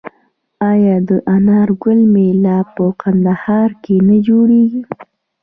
[0.71, 4.81] آیا د انار ګل میله په کندهار کې نه جوړیږي؟